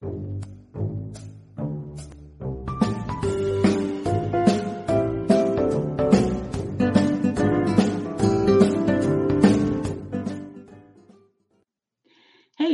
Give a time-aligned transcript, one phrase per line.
[0.00, 0.06] Hey,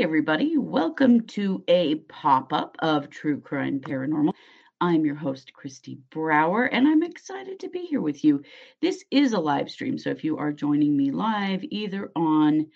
[0.03, 4.35] everybody, welcome to a pop up of True Crime Paranormal.
[4.83, 8.43] I'm your host, Kristi Brower, and I'm excited to be here with you.
[8.83, 12.67] This is a live stream, so if you are joining me live either on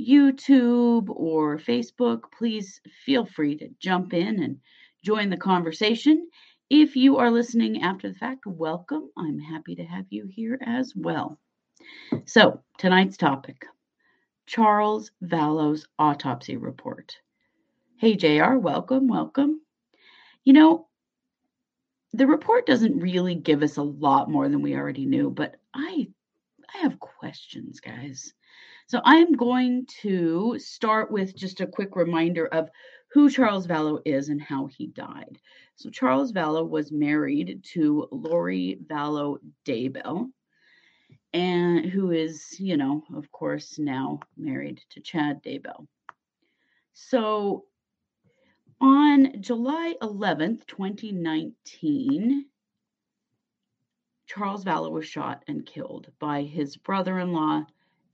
[0.00, 4.58] YouTube or Facebook, please feel free to jump in and
[5.04, 6.28] join the conversation.
[6.70, 9.10] If you are listening after the fact, welcome.
[9.16, 11.38] I'm happy to have you here as well.
[12.24, 13.66] So, tonight's topic
[14.46, 17.16] Charles Vallow's autopsy report.
[17.98, 19.60] Hey, JR, welcome, welcome.
[20.44, 20.88] You know,
[22.12, 26.08] the report doesn't really give us a lot more than we already knew, but I
[26.74, 28.32] I have questions, guys.
[28.90, 32.70] So I'm going to start with just a quick reminder of
[33.12, 35.38] who Charles Vallow is and how he died.
[35.76, 40.32] So Charles Vallow was married to Lori Vallow Daybell,
[41.32, 45.86] and who is, you know, of course, now married to Chad Daybell.
[46.92, 47.66] So
[48.80, 52.44] on July 11th, 2019,
[54.26, 57.64] Charles Vallow was shot and killed by his brother in law,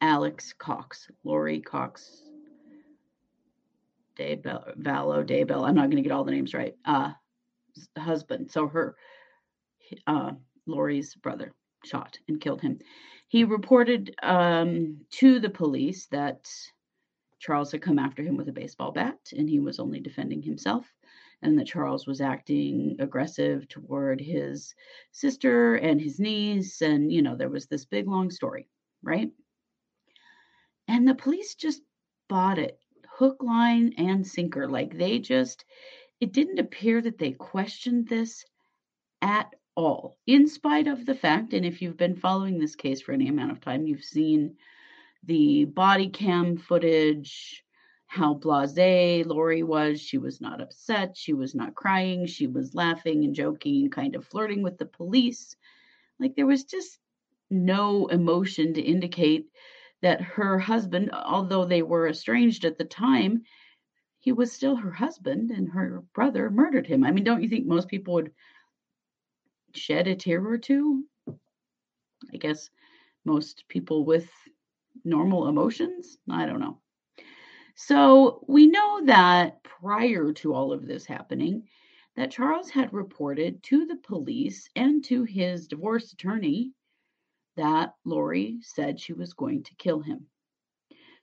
[0.00, 2.22] Alex Cox, Lori Cox,
[4.18, 5.66] Daybell, Vallow, Daybell.
[5.66, 6.74] I'm not going to get all the names right.
[6.84, 7.12] Uh,
[7.98, 8.50] husband.
[8.50, 8.96] So her,
[10.06, 10.32] uh,
[10.66, 11.52] Lori's brother
[11.84, 12.78] shot and killed him.
[13.28, 16.48] He reported um, to the police that
[17.38, 20.86] Charles had come after him with a baseball bat and he was only defending himself,
[21.42, 24.74] and that Charles was acting aggressive toward his
[25.12, 26.80] sister and his niece.
[26.80, 28.68] And, you know, there was this big long story,
[29.02, 29.30] right?
[30.88, 31.82] And the police just
[32.28, 34.68] bought it hook, line, and sinker.
[34.68, 35.64] Like they just,
[36.20, 38.44] it didn't appear that they questioned this
[39.22, 43.12] at all, in spite of the fact, and if you've been following this case for
[43.12, 44.56] any amount of time, you've seen
[45.24, 47.62] the body cam footage,
[48.06, 50.00] how blase Lori was.
[50.00, 51.16] She was not upset.
[51.16, 52.26] She was not crying.
[52.26, 55.56] She was laughing and joking, kind of flirting with the police.
[56.18, 56.98] Like there was just
[57.50, 59.46] no emotion to indicate
[60.02, 63.42] that her husband, although they were estranged at the time,
[64.18, 67.04] he was still her husband and her brother murdered him.
[67.04, 68.32] I mean, don't you think most people would
[69.74, 71.04] shed a tear or two?
[71.28, 72.70] I guess
[73.24, 74.28] most people with
[75.04, 76.18] normal emotions?
[76.30, 76.78] I don't know.
[77.74, 81.68] So we know that prior to all of this happening,
[82.16, 86.72] that Charles had reported to the police and to his divorce attorney
[87.56, 90.26] that Lori said she was going to kill him.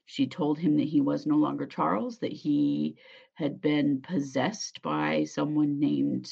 [0.06, 2.96] She told him that he was no longer Charles, that he
[3.34, 6.30] had been possessed by someone named,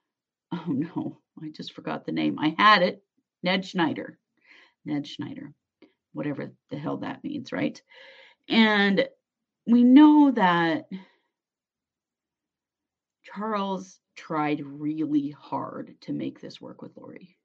[0.52, 2.38] oh no, I just forgot the name.
[2.38, 3.02] I had it,
[3.42, 4.18] Ned Schneider.
[4.84, 5.54] Ned Schneider
[6.16, 7.80] whatever the hell that means, right?
[8.48, 9.06] And
[9.66, 10.88] we know that
[13.22, 17.36] Charles tried really hard to make this work with Lori.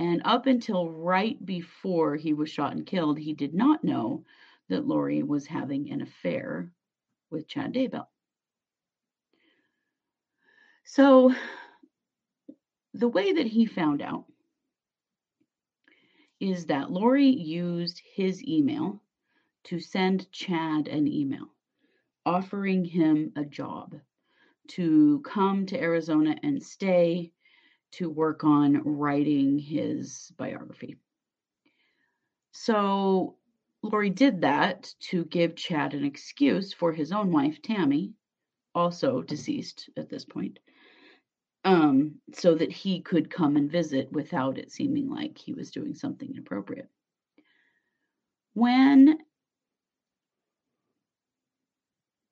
[0.00, 4.24] And up until right before he was shot and killed, he did not know
[4.70, 6.72] that Lori was having an affair
[7.28, 8.06] with Chad Daybell.
[10.84, 11.34] So,
[12.94, 14.24] the way that he found out
[16.40, 19.02] is that Lori used his email
[19.64, 21.52] to send Chad an email
[22.24, 24.00] offering him a job
[24.68, 27.32] to come to Arizona and stay
[27.92, 30.96] to work on writing his biography.
[32.52, 33.36] So
[33.82, 38.12] Lori did that to give Chad an excuse for his own wife, Tammy,
[38.74, 40.58] also deceased at this point,
[41.64, 45.94] um, so that he could come and visit without it seeming like he was doing
[45.94, 46.88] something inappropriate.
[48.54, 49.18] When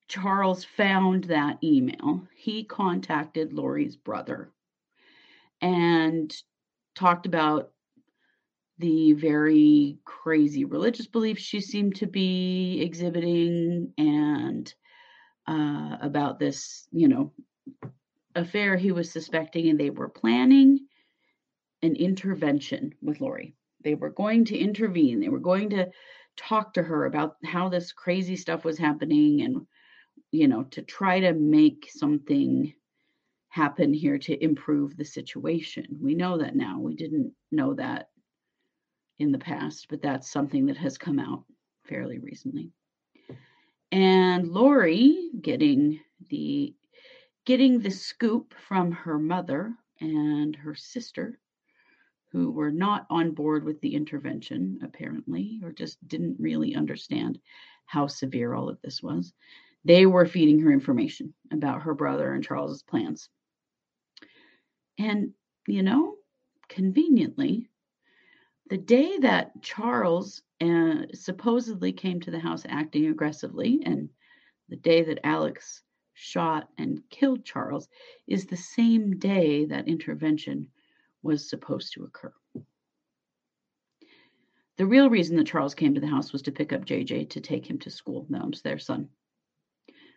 [0.09, 4.53] Charles found that email, he contacted Lori's brother
[5.61, 6.35] and
[6.95, 7.73] talked about
[8.79, 14.73] the very crazy religious beliefs she seemed to be exhibiting and
[15.49, 17.33] uh, about this, you know,
[18.35, 20.79] affair he was suspecting, and they were planning
[21.83, 23.55] an intervention with Lori.
[23.83, 25.21] They were going to intervene.
[25.21, 25.89] They were going to
[26.37, 29.67] talk to her about how this crazy stuff was happening and,
[30.31, 32.73] you know, to try to make something
[33.49, 35.87] happen here to improve the situation.
[36.01, 36.79] We know that now.
[36.79, 38.11] We didn't know that
[39.19, 41.45] in the past, but that's something that has come out
[41.85, 42.71] fairly recently.
[43.91, 46.75] And Lori, getting the
[47.47, 51.39] getting the scoop from her mother and her sister
[52.31, 57.39] who were not on board with the intervention apparently or just didn't really understand
[57.87, 59.33] how severe all of this was
[59.85, 63.31] they were feeding her information about her brother and charles's plans
[64.99, 65.33] and
[65.67, 66.15] you know
[66.69, 67.69] conveniently
[68.69, 74.09] the day that charles uh, supposedly came to the house acting aggressively and
[74.69, 75.83] the day that alex
[76.19, 77.89] shot and killed Charles
[78.27, 80.69] is the same day that intervention
[81.23, 82.33] was supposed to occur.
[84.77, 87.41] The real reason that Charles came to the house was to pick up JJ to
[87.41, 89.09] take him to school, Noam's their son,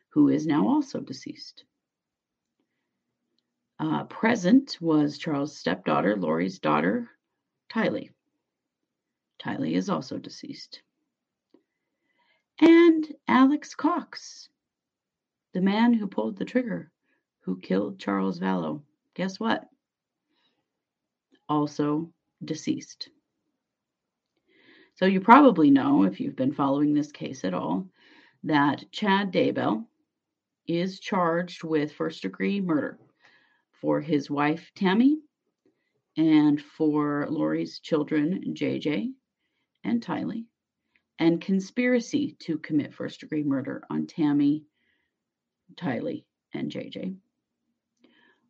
[0.09, 1.65] who is now also deceased.
[3.81, 7.09] Uh, present was Charles' stepdaughter, Lori's daughter,
[7.73, 8.11] Tylee.
[9.39, 10.83] Tylee is also deceased.
[12.59, 14.49] And Alex Cox,
[15.53, 16.91] the man who pulled the trigger,
[17.39, 18.83] who killed Charles Vallow,
[19.15, 19.67] guess what?
[21.49, 22.13] Also
[22.45, 23.09] deceased.
[24.93, 27.87] So you probably know, if you've been following this case at all,
[28.43, 29.87] that Chad Daybell
[30.67, 32.99] is charged with first degree murder
[33.81, 35.17] for his wife Tammy
[36.15, 39.11] and for Lori's children JJ
[39.83, 40.45] and Tylee
[41.19, 44.63] and conspiracy to commit first degree murder on Tammy
[45.75, 47.15] Tylee, and JJ.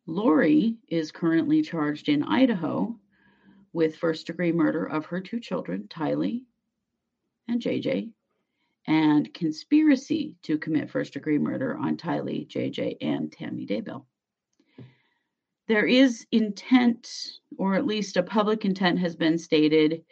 [0.06, 2.98] Lori is currently charged in Idaho
[3.72, 6.42] with first degree murder of her two children, Tylee
[7.48, 8.10] and JJ,
[8.86, 14.04] and conspiracy to commit first degree murder on Tylee, JJ, and Tammy Daybell.
[15.68, 17.08] There is intent,
[17.56, 20.04] or at least a public intent has been stated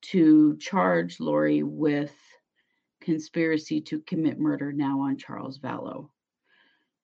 [0.00, 2.14] to charge Lori with
[3.00, 6.10] conspiracy to commit murder now on Charles Vallow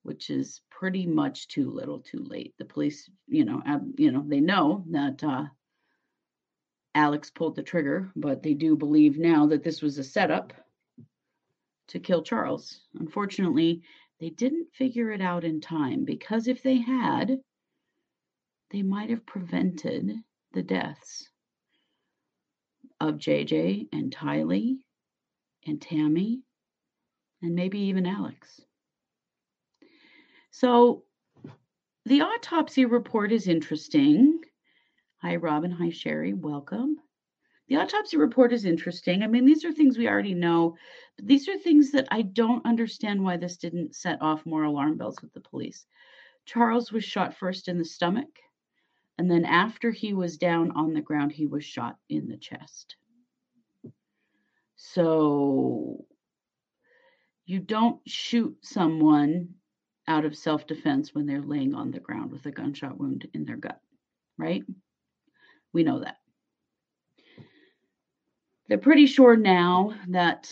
[0.04, 2.54] which is pretty much too little, too late.
[2.58, 3.62] The police, you know,
[3.96, 5.44] you know, they know that uh,
[6.94, 10.52] Alex pulled the trigger, but they do believe now that this was a setup
[11.88, 12.82] to kill Charles.
[13.00, 13.82] Unfortunately,
[14.20, 17.38] they didn't figure it out in time because if they had,
[18.74, 20.16] they might have prevented
[20.52, 21.28] the deaths
[23.00, 24.78] of JJ and Tylee
[25.64, 26.42] and Tammy
[27.40, 28.60] and maybe even Alex.
[30.50, 31.04] So
[32.06, 34.40] the autopsy report is interesting.
[35.18, 35.70] Hi, Robin.
[35.70, 36.32] Hi, Sherry.
[36.32, 36.96] Welcome.
[37.68, 39.22] The autopsy report is interesting.
[39.22, 40.74] I mean, these are things we already know,
[41.16, 44.96] but these are things that I don't understand why this didn't set off more alarm
[44.96, 45.86] bells with the police.
[46.44, 48.26] Charles was shot first in the stomach,
[49.18, 52.96] and then after he was down on the ground, he was shot in the chest.
[54.76, 56.04] So
[57.46, 59.54] you don't shoot someone
[60.08, 63.44] out of self defense when they're laying on the ground with a gunshot wound in
[63.44, 63.80] their gut,
[64.36, 64.64] right?
[65.72, 66.16] We know that.
[68.68, 70.50] They're pretty sure now that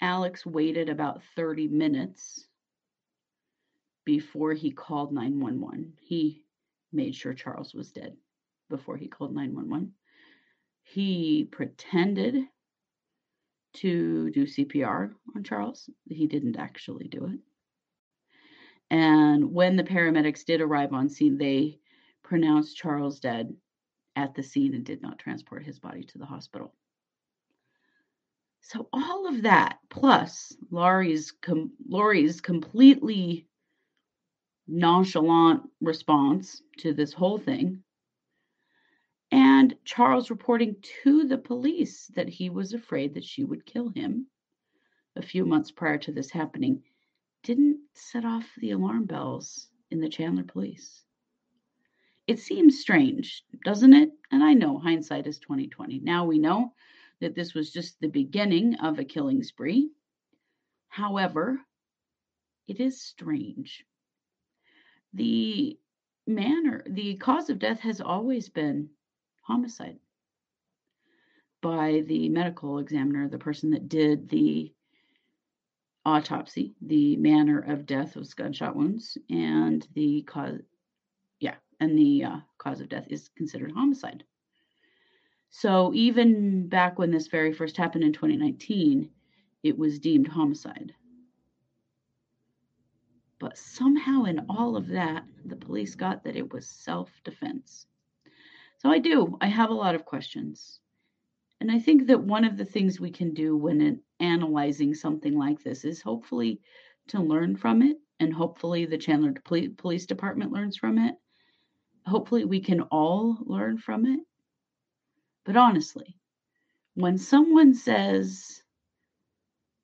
[0.00, 2.46] Alex waited about 30 minutes
[4.04, 5.94] before he called 911.
[6.00, 6.41] He
[6.92, 8.16] made sure Charles was dead
[8.68, 9.92] before he called 911.
[10.82, 12.44] He pretended
[13.74, 15.88] to do CPR on Charles.
[16.08, 17.38] He didn't actually do it.
[18.90, 21.78] And when the paramedics did arrive on scene, they
[22.22, 23.56] pronounced Charles dead
[24.16, 26.74] at the scene and did not transport his body to the hospital.
[28.60, 33.48] So all of that, plus Lori's com- Lori's completely
[34.66, 37.82] nonchalant response to this whole thing,
[39.30, 44.26] and Charles reporting to the police that he was afraid that she would kill him
[45.16, 46.82] a few months prior to this happening
[47.42, 51.02] didn't set off the alarm bells in the Chandler police.
[52.26, 54.10] It seems strange, doesn't it?
[54.30, 56.00] And I know hindsight is 2020.
[56.00, 56.72] Now we know
[57.20, 59.90] that this was just the beginning of a killing spree.
[60.88, 61.60] However,
[62.68, 63.84] it is strange.
[65.14, 65.78] The
[66.26, 68.90] manner, the cause of death has always been
[69.42, 69.98] homicide
[71.60, 74.72] by the medical examiner, the person that did the
[76.04, 76.74] autopsy.
[76.82, 80.60] The manner of death was gunshot wounds, and the cause,
[81.40, 84.24] yeah, and the uh, cause of death is considered homicide.
[85.50, 89.10] So even back when this very first happened in 2019,
[89.62, 90.94] it was deemed homicide.
[93.42, 97.88] But somehow, in all of that, the police got that it was self defense.
[98.78, 99.36] So I do.
[99.40, 100.78] I have a lot of questions.
[101.60, 105.60] And I think that one of the things we can do when analyzing something like
[105.60, 106.60] this is hopefully
[107.08, 111.16] to learn from it, and hopefully the Chandler Police Department learns from it.
[112.06, 114.20] Hopefully we can all learn from it.
[115.42, 116.16] But honestly,
[116.94, 118.62] when someone says,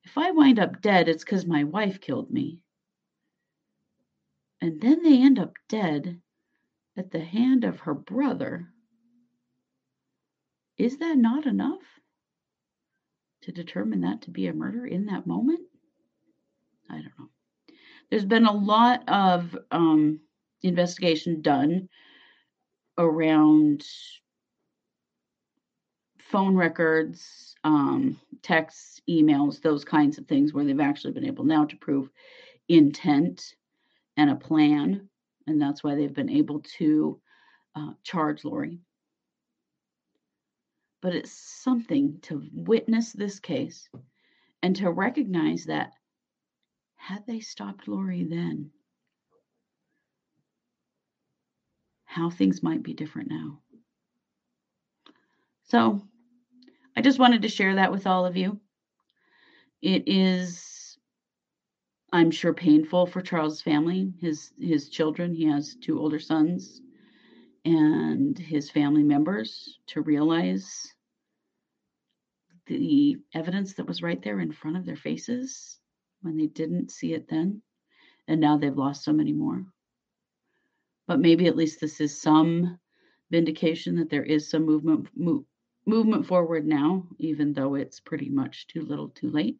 [0.05, 2.63] if I wind up dead, it's because my wife killed me,
[4.61, 6.21] and then they end up dead
[6.97, 8.69] at the hand of her brother,
[10.77, 11.83] is that not enough
[13.43, 15.61] to determine that to be a murder in that moment?
[16.91, 17.29] I don't know.
[18.11, 20.21] There's been a lot of um,
[20.63, 21.89] investigation done
[22.97, 23.85] around
[26.19, 31.65] phone records, um, texts, emails, those kinds of things where they've actually been able now
[31.65, 32.11] to prove
[32.69, 33.55] intent
[34.19, 35.09] and a plan.
[35.47, 37.19] And that's why they've been able to
[37.75, 38.81] uh, charge Lori.
[41.01, 43.89] But it's something to witness this case
[44.63, 45.93] and to recognize that
[46.97, 48.71] had they stopped Lori then,
[52.05, 53.61] how things might be different now.
[55.65, 56.03] So
[56.97, 58.59] I just wanted to share that with all of you.
[59.81, 60.88] It is,
[62.13, 65.35] I'm sure, painful for Charles' family, his his children.
[65.35, 66.81] He has two older sons,
[67.65, 70.95] and his family members to realize
[72.67, 75.81] the evidence that was right there in front of their faces
[76.23, 77.63] when they didn't see it then,
[78.27, 79.65] and now they've lost so many more.
[81.07, 82.79] But maybe at least this is some
[83.31, 85.45] vindication that there is some movement move,
[85.87, 89.59] movement forward now, even though it's pretty much too little too late.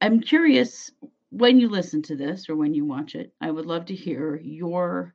[0.00, 0.90] I'm curious
[1.30, 4.36] when you listen to this or when you watch it, I would love to hear
[4.36, 5.14] your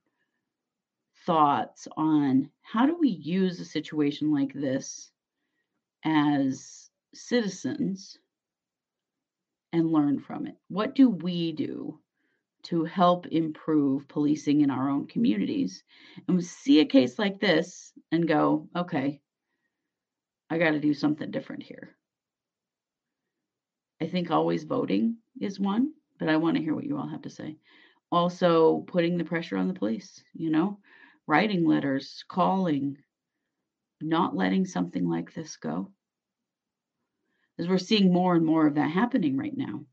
[1.26, 5.12] thoughts on how do we use a situation like this
[6.04, 8.18] as citizens
[9.72, 10.56] and learn from it?
[10.68, 12.00] What do we do
[12.64, 15.84] to help improve policing in our own communities?
[16.28, 19.22] And we see a case like this and go, okay,
[20.50, 21.96] I got to do something different here.
[24.14, 27.32] Think always voting is one, but I want to hear what you all have to
[27.32, 27.58] say.
[28.12, 30.78] Also, putting the pressure on the police, you know,
[31.28, 32.98] writing letters, calling,
[34.00, 35.92] not letting something like this go
[37.58, 39.84] as we're seeing more and more of that happening right now.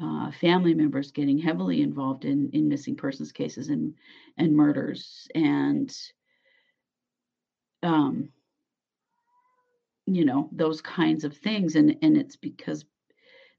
[0.00, 3.94] Uh, family members getting heavily involved in in missing persons cases and
[4.38, 5.96] and murders and
[7.82, 8.28] um
[10.06, 12.84] you know those kinds of things and and it's because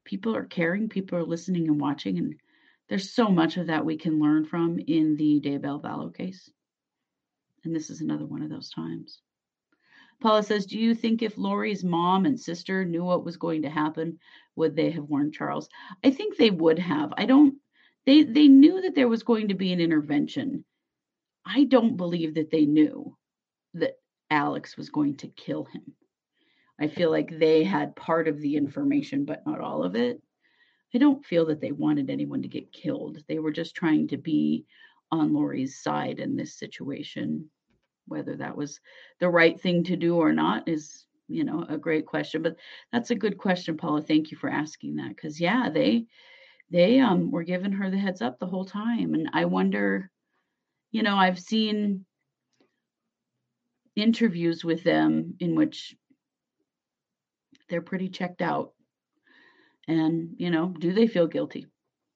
[0.06, 2.34] people are caring people are listening and watching and
[2.88, 6.50] there's so much of that we can learn from in the Daybell Vallow case
[7.64, 9.20] and this is another one of those times
[10.18, 13.70] Paula says, Do you think if Lori's mom and sister knew what was going to
[13.70, 14.18] happen,
[14.54, 15.68] would they have warned Charles?
[16.02, 17.12] I think they would have.
[17.18, 17.56] I don't
[18.06, 20.64] they they knew that there was going to be an intervention.
[21.44, 23.16] I don't believe that they knew
[23.74, 23.98] that
[24.30, 25.94] Alex was going to kill him.
[26.80, 30.20] I feel like they had part of the information, but not all of it.
[30.94, 33.18] I don't feel that they wanted anyone to get killed.
[33.28, 34.66] They were just trying to be
[35.10, 37.48] on Lori's side in this situation
[38.06, 38.80] whether that was
[39.20, 42.56] the right thing to do or not is you know a great question but
[42.92, 46.06] that's a good question paula thank you for asking that because yeah they
[46.70, 50.10] they um were giving her the heads up the whole time and i wonder
[50.92, 52.04] you know i've seen
[53.96, 55.96] interviews with them in which
[57.68, 58.72] they're pretty checked out
[59.88, 61.66] and you know do they feel guilty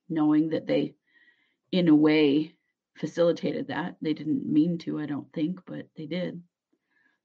[0.08, 0.94] knowing that they
[1.72, 2.54] in a way
[3.00, 3.96] facilitated that.
[4.02, 6.42] They didn't mean to, I don't think, but they did.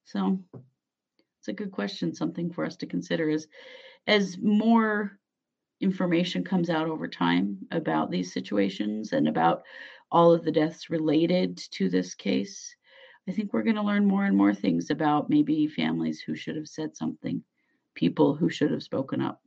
[0.05, 0.39] So
[1.39, 3.47] it's a good question, something for us to consider is
[4.07, 5.19] as more
[5.81, 9.63] information comes out over time about these situations and about
[10.11, 12.75] all of the deaths related to this case,
[13.27, 16.55] I think we're going to learn more and more things about maybe families who should
[16.55, 17.43] have said something,
[17.95, 19.41] people who should have spoken up.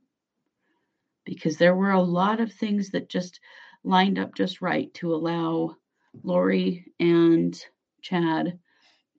[1.25, 3.39] Because there were a lot of things that just
[3.83, 5.75] lined up just right to allow
[6.23, 7.57] Lori and
[8.01, 8.59] Chad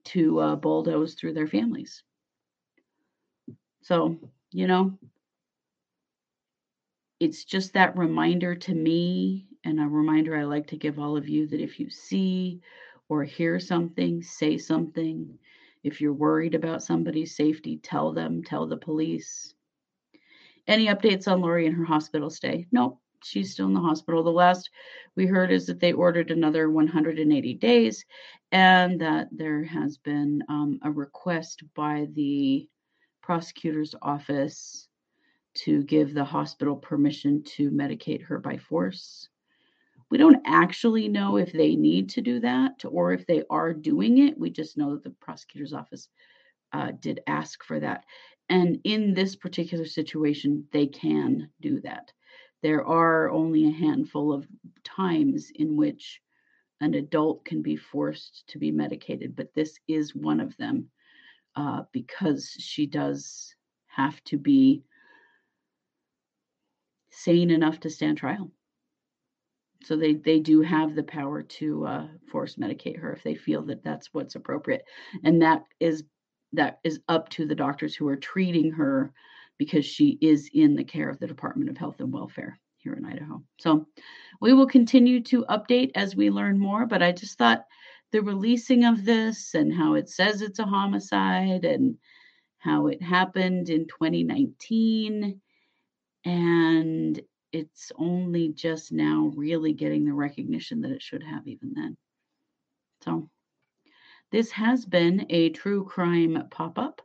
[0.03, 2.03] to uh, bulldoze through their families.
[3.81, 4.17] So,
[4.51, 4.97] you know,
[7.19, 11.29] it's just that reminder to me, and a reminder I like to give all of
[11.29, 12.61] you that if you see
[13.09, 15.37] or hear something, say something.
[15.83, 19.53] If you're worried about somebody's safety, tell them, tell the police.
[20.67, 22.67] Any updates on Lori and her hospital stay?
[22.71, 24.23] Nope she's still in the hospital.
[24.23, 24.69] The last
[25.15, 28.05] we heard is that they ordered another 180 days
[28.51, 32.67] and that there has been um, a request by the
[33.21, 34.87] prosecutor's office
[35.53, 39.29] to give the hospital permission to medicate her by force.
[40.11, 44.17] We don't actually know if they need to do that or if they are doing
[44.17, 44.37] it.
[44.37, 46.09] We just know that the prosecutor's office
[46.73, 48.03] uh, did ask for that.
[48.49, 52.11] And in this particular situation, they can do that.
[52.61, 54.45] There are only a handful of
[54.83, 56.21] times in which
[56.81, 60.89] an adult can be forced to be medicated, but this is one of them
[61.55, 63.55] uh, because she does
[63.87, 64.83] have to be
[67.11, 68.51] sane enough to stand trial.
[69.83, 73.63] So they they do have the power to uh, force medicate her if they feel
[73.63, 74.83] that that's what's appropriate,
[75.23, 76.03] and that is
[76.53, 79.13] that is up to the doctors who are treating her
[79.57, 83.05] because she is in the care of the Department of Health and Welfare here in
[83.05, 83.41] Idaho.
[83.59, 83.85] So
[84.39, 87.65] we will continue to update as we learn more, but I just thought
[88.11, 91.95] the releasing of this and how it says it's a homicide and
[92.57, 95.39] how it happened in 2019
[96.25, 97.21] and
[97.51, 101.97] it's only just now really getting the recognition that it should have even then.
[103.03, 103.29] So
[104.31, 107.01] this has been a true crime pop up.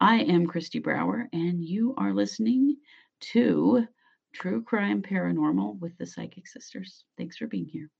[0.00, 2.76] I am Kristi Brower, and you are listening
[3.20, 3.86] to
[4.32, 7.04] True Crime Paranormal with the Psychic Sisters.
[7.18, 7.90] Thanks for being here.